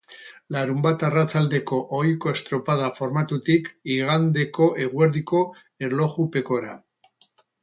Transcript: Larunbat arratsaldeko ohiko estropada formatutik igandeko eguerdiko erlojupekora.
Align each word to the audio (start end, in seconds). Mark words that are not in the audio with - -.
Larunbat 0.53 1.03
arratsaldeko 1.09 1.77
ohiko 1.97 2.33
estropada 2.37 2.87
formatutik 3.01 3.69
igandeko 3.97 4.71
eguerdiko 4.87 5.45
erlojupekora. 5.89 6.75